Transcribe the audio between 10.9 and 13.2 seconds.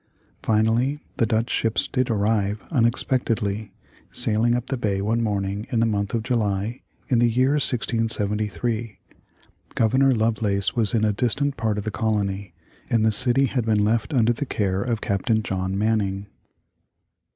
in a distant part of the colony, and the